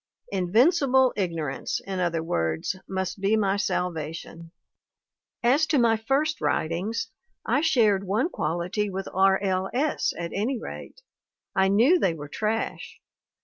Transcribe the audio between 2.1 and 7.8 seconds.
words, must be my salvation! "As to my 'first writings/ I